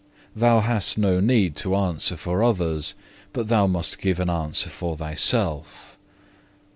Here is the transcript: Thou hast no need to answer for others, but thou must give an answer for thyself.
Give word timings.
Thou 0.35 0.61
hast 0.61 0.97
no 0.97 1.19
need 1.19 1.55
to 1.57 1.75
answer 1.75 2.17
for 2.17 2.41
others, 2.41 2.95
but 3.33 3.49
thou 3.49 3.67
must 3.67 3.99
give 4.01 4.19
an 4.19 4.31
answer 4.31 4.71
for 4.71 4.97
thyself. 4.97 5.95